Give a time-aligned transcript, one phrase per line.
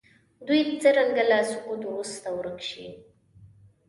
[0.47, 2.87] دوی څرنګه له سقوط وروسته ورک شي.